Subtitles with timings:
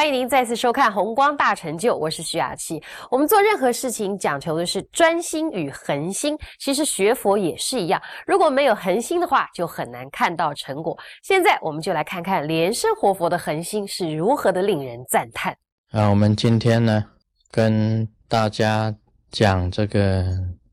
[0.00, 2.82] 欢迎您再次收看《红光大成就》，我是徐雅琪。
[3.10, 8.00] 我们做任何事情讲求的是专心与恒心，其实学佛也是一样。
[8.26, 10.98] 如果没有恒心的话，就很难看到成果。
[11.22, 15.54] 现在我们就来看看莲生活佛的恒心是如何的令人赞叹。
[15.90, 17.04] 啊，我们今天呢，
[17.50, 18.96] 跟大家
[19.30, 20.24] 讲这个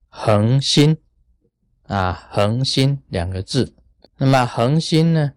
[0.07, 0.97] 恒心
[1.87, 3.75] 啊，恒心两个字。
[4.15, 5.33] 那么恒心呢，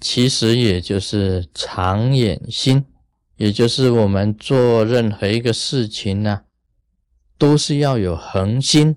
[0.00, 2.84] 其实也就是长眼心。
[3.40, 6.42] 也就是我们做任何一个事情呢，
[7.38, 8.94] 都是要有恒心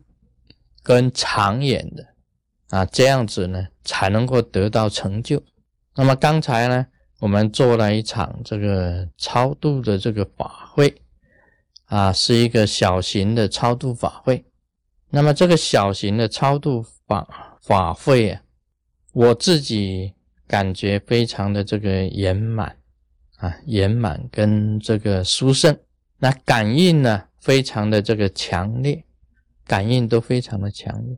[0.84, 2.06] 跟长远的
[2.68, 5.42] 啊，这样子呢才能够得到成就。
[5.96, 6.86] 那么刚才呢，
[7.22, 10.94] 我们做了一场这个超度的这个法会
[11.86, 14.44] 啊，是一个小型的超度法会。
[15.10, 18.42] 那么这个小型的超度法法会啊，
[19.14, 20.12] 我自己
[20.46, 22.76] 感觉非常的这个圆满。
[23.44, 25.78] 啊，圆满跟这个殊胜，
[26.18, 29.04] 那感应呢，非常的这个强烈，
[29.68, 31.18] 感应都非常的强烈，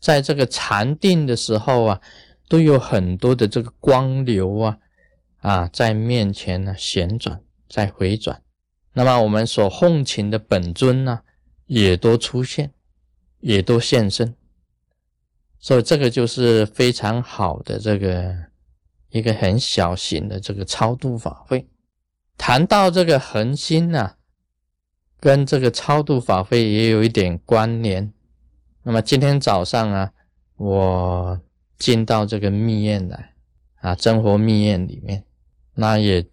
[0.00, 2.00] 在这个禅定的时候啊，
[2.48, 4.78] 都有很多的这个光流啊，
[5.38, 8.42] 啊，在面前呢旋转，在回转，
[8.94, 11.20] 那么我们所奉请的本尊呢，
[11.66, 12.72] 也都出现，
[13.38, 14.34] 也都现身，
[15.60, 18.49] 所以这个就是非常好的这个。
[19.10, 21.68] 一个很小型的这个超度法会，
[22.38, 24.14] 谈到这个恒心呢，
[25.18, 28.12] 跟这个超度法会也有一点关联。
[28.84, 30.12] 那么今天早上啊，
[30.56, 31.40] 我
[31.76, 33.34] 进到这个密院来
[33.80, 35.24] 啊，真活密院里面，
[35.74, 36.24] 那也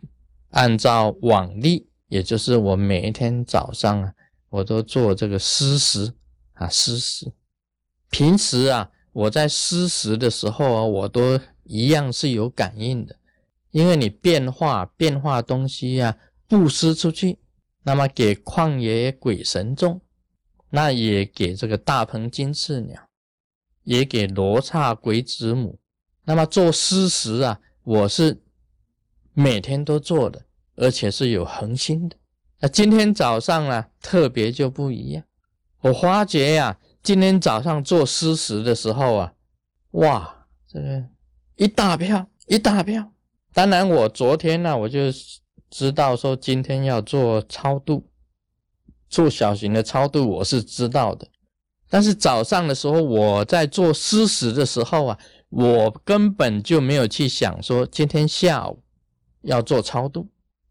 [0.51, 4.13] 按照往例，也就是我每一天早上啊，
[4.49, 6.13] 我都做这个施食
[6.53, 7.33] 啊，施食。
[8.11, 11.39] 平时啊，我在施食的时候啊，我都。
[11.67, 13.15] 一样是有感应的，
[13.71, 17.37] 因为你变化变化东西呀，布施出去，
[17.83, 19.99] 那么给旷野鬼神众，
[20.69, 23.09] 那也给这个大鹏金翅鸟，
[23.83, 25.77] 也给罗刹鬼子母，
[26.23, 28.41] 那么做施食啊，我是
[29.33, 30.45] 每天都做的，
[30.75, 32.15] 而且是有恒心的。
[32.59, 35.23] 那今天早上啊，特别就不一样，
[35.81, 39.33] 我发觉呀，今天早上做施食的时候啊，
[39.91, 41.05] 哇，这个。
[41.57, 43.11] 一大票，一大票。
[43.53, 45.11] 当然，我昨天呢，我就
[45.69, 48.07] 知道说今天要做超度，
[49.09, 51.27] 做小型的超度，我是知道的。
[51.89, 55.17] 但是早上的时候，我在做施食的时候啊，
[55.49, 58.83] 我根本就没有去想说今天下午
[59.41, 60.27] 要做超度。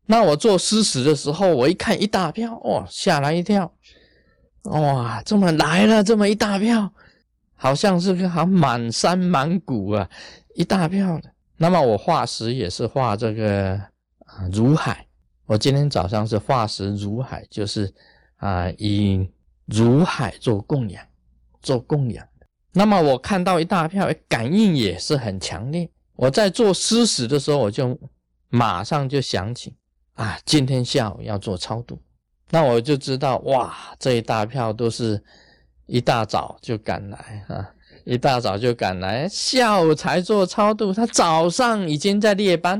[0.07, 3.73] 那我做施食的时候，我一看一大票，哇，吓了一跳，
[4.65, 6.93] 哇，这么来了这么一大票，
[7.57, 10.09] 好像是个好满山满谷啊。
[10.55, 13.75] 一大票的，那么我化石也是化这个
[14.21, 15.07] 啊如海，
[15.45, 17.93] 我今天早上是化石如海，就是
[18.37, 19.29] 啊以
[19.67, 21.05] 如海做供养，
[21.61, 22.47] 做供养的。
[22.73, 25.91] 那么我看到一大票，感应也是很强烈。
[26.15, 27.99] 我在做施食的时候，我就
[28.49, 29.75] 马上就想起
[30.15, 31.99] 啊，今天下午要做超度，
[32.51, 35.23] 那我就知道哇，这一大票都是
[35.87, 37.71] 一大早就赶来啊。
[38.05, 40.93] 一大早就赶来，下午才做超度。
[40.93, 42.79] 他早上已经在列班，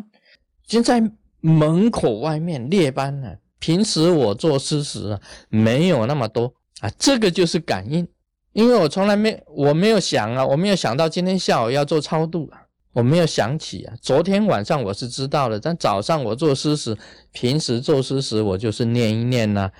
[0.65, 1.03] 已经在
[1.41, 3.37] 门口外面列班了。
[3.59, 6.89] 平时我做施食啊，没有那么多啊。
[6.97, 8.07] 这个就是感应，
[8.53, 12.63] 因为我从来没我没有想啊，我没有想到今天下午要做超度啊，
[12.93, 13.95] 我没有想起啊。
[14.01, 16.97] 昨天晚上我是知道的，但早上我做施食，
[17.33, 19.73] 平时做施食我就是念一念呐，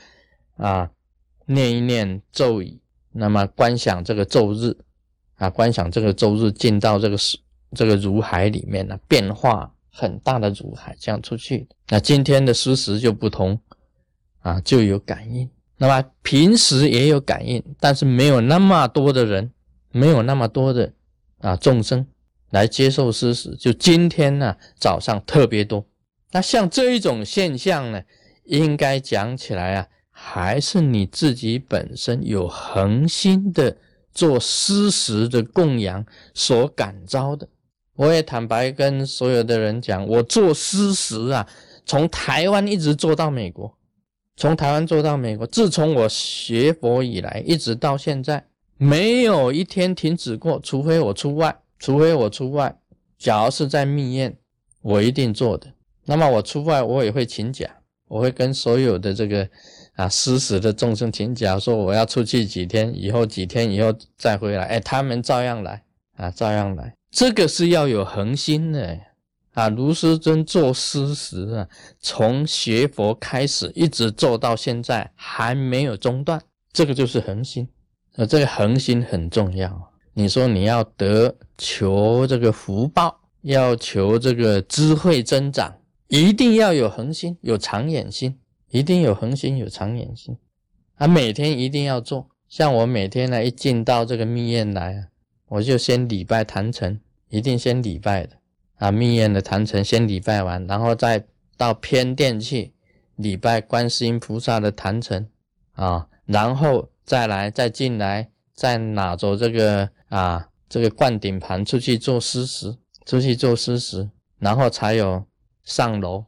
[0.57, 0.91] 啊，
[1.47, 2.81] 念一念咒语，
[3.17, 4.77] 那么观想这个昼日。
[5.39, 7.39] 啊，观想这个周日进到这个是
[7.75, 11.69] 这个如海里面呢，变化很大的如海这样出去。
[11.89, 13.61] 那今天的事实就不同
[14.41, 15.47] 啊，就有感应。
[15.77, 19.53] 那么平时也有感应，但是没有那么多的人，
[19.91, 20.91] 没有那么多的
[21.41, 22.07] 啊众生
[22.49, 23.55] 来接受事实。
[23.57, 25.85] 就今天呢，早上特别多。
[26.31, 28.03] 那像这一种现象呢，
[28.45, 29.87] 应该讲起来啊，
[30.19, 33.77] 还是你自己本身有恒心的。
[34.17, 36.03] 做施食的供养
[36.33, 37.47] 所感召的，
[37.97, 41.47] 我也坦白跟所有的人讲，我做施食啊，
[41.85, 43.77] 从台湾一直做到美国，
[44.35, 48.43] 从台湾做到美国，自从我学佛以来，一直到现在，
[48.79, 52.75] 没有一天停止过，除非我出外，除非我出外，
[53.19, 54.35] 假如是在密宴，
[54.81, 55.71] 我一定做的。
[56.07, 57.69] 那么我出外，我也会请假，
[58.09, 59.47] 我会跟所有的这个。
[59.97, 65.83] 啊，施食的众生请假说我要出去几天，以后几天以后再回来，哎，他们照样来
[66.17, 66.95] 啊，照样来。
[67.11, 68.99] 这个是要有恒心的
[69.55, 76.41] 啊，卢师尊做师时啊，从学佛开始，一直做到现在，还没有中断。
[76.73, 77.67] 这个就是恒心，
[78.17, 79.93] 啊，这个恒心很重要。
[80.13, 85.75] 你说你要得求这个福报，要求这个智慧增长，
[86.09, 88.39] 一定要有恒心，有长远心，
[88.71, 90.37] 一定有恒心，有长远心。
[90.97, 92.31] 啊，每天一定要做。
[92.49, 95.09] 像我每天呢，一进到这个密院来啊，
[95.49, 98.37] 我就先礼拜坛城，一定先礼拜的。
[98.77, 101.27] 啊，密院的坛城先礼拜完，然后再
[101.57, 102.75] 到偏殿去
[103.17, 105.29] 礼拜观世音菩萨的坛城
[105.73, 112.77] 啊，然后再来再进来，再拿着这个啊这个灌顶盘出去做施食，
[113.07, 115.25] 出去做施食，然后才有
[115.65, 116.27] 上楼，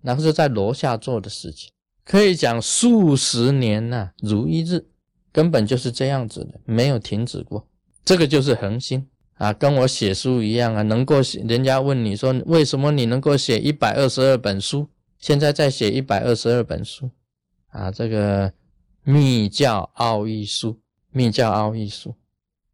[0.00, 1.72] 然后是在楼下做的事情，
[2.08, 4.86] 可以讲数十年呐，如一日，
[5.30, 7.68] 根本就是这样子的，没有停止过，
[8.02, 9.06] 这个就是恒心。
[9.34, 14.88] 啊，跟我写书一样啊，能够写，人家问你说为什么你能够写一百二十二本书？
[15.18, 17.10] 现在在写一百二十二本书，
[17.68, 18.52] 啊，这个
[19.04, 20.80] 密教奥义书，
[21.12, 22.14] 密教奥义书，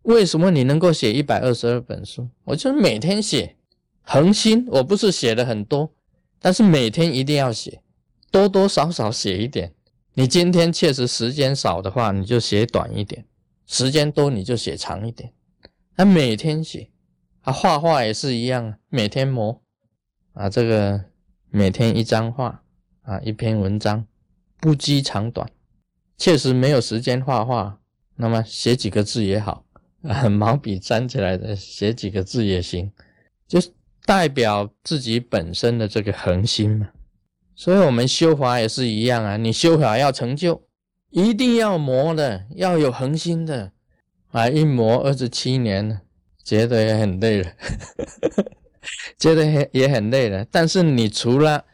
[0.05, 2.29] 为什么你能够写一百二十二本书？
[2.45, 3.57] 我就是每天写，
[4.03, 5.93] 恒心，我不是写的很多，
[6.39, 7.83] 但是每天一定要写，
[8.35, 9.73] 多多少少写一点。
[10.15, 13.23] 你今天确实时间少的话，你就写短一点；
[13.65, 15.33] 时间多，你就写长一点。
[15.97, 16.91] 他每天写，
[17.43, 19.63] 啊，画画也是一样，每天磨，
[20.33, 21.05] 啊，这个
[21.51, 22.65] 每天一张画，
[23.03, 24.05] 啊，一篇文章，
[24.59, 25.49] 不拘长短，
[26.19, 27.79] 确实没有时间画画，
[28.17, 29.65] 那么写几个字也好，
[30.03, 32.91] 啊，毛笔粘起来的写几个字也行，
[33.47, 33.61] 就
[34.05, 36.89] 代表自己本身的这个恒心嘛。
[37.55, 40.63] 所以我们修法也是一样啊，你修法要成就，
[41.11, 43.73] 一定要磨的，要有恒心的。
[44.33, 46.01] 啊，一磨二十七年了，
[46.43, 47.53] 觉得也很累了，
[49.17, 50.45] 觉得也也很累了。
[50.51, 51.65] 但是你除了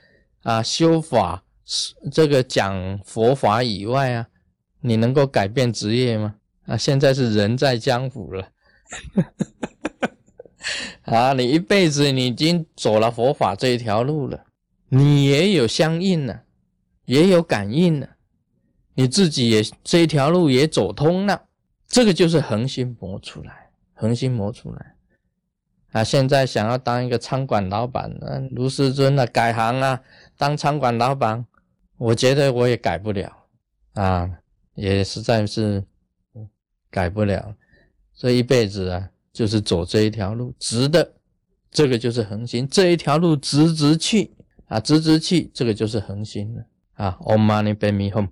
[0.42, 1.42] 啊修法
[2.12, 4.26] 这个讲佛法以外啊，
[4.82, 6.34] 你能够改变职业吗？
[6.66, 8.48] 啊，现在是人在江湖了，
[11.08, 14.44] 啊，你一辈子你已经走了佛法这一条路了，
[14.90, 16.42] 你也有相应了，
[17.06, 18.16] 也有感应了，
[18.94, 21.46] 你自己也这一条路也走通了。
[21.88, 24.94] 这个就是恒心磨出来，恒心磨出来
[25.92, 26.04] 啊！
[26.04, 30.00] 现在想要当一个餐馆老板，嗯，卢师尊啊，改行啊，
[30.36, 31.44] 当餐馆老板，
[31.98, 33.44] 我觉得我也改不了
[33.94, 34.30] 啊，
[34.74, 35.84] 也实在是
[36.90, 37.54] 改不了。
[38.14, 41.14] 这一辈子啊，就是走这一条路，直的，
[41.72, 42.68] 这个就是恒心。
[42.68, 44.30] 这一条路直直去
[44.70, 46.64] 啊，直直气，这个就是恒星了
[46.94, 47.18] 啊。
[47.20, 48.28] Om Mani Padme Hum。